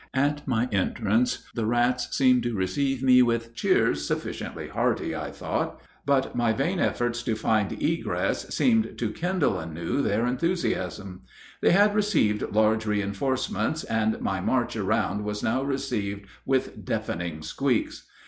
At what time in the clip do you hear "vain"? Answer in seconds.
6.53-6.79